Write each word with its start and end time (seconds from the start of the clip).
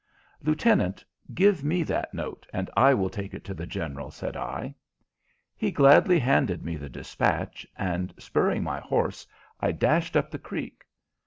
"Lieutenant, 0.41 1.05
give 1.31 1.63
me 1.63 1.83
that 1.83 2.11
note, 2.11 2.47
and 2.51 2.71
I 2.75 2.91
will 2.95 3.11
take 3.11 3.35
it 3.35 3.43
to 3.43 3.53
the 3.53 3.67
General," 3.67 4.09
said 4.09 4.35
I. 4.35 4.73
He 5.55 5.69
gladly 5.69 6.17
handed 6.17 6.63
me 6.65 6.75
the 6.75 6.89
dispatch, 6.89 7.67
and 7.77 8.11
spurring 8.17 8.63
my 8.63 8.79
horse 8.79 9.27
I 9.59 9.71
dashed 9.73 10.17
up 10.17 10.31
the 10.31 10.39
creek. 10.39 10.85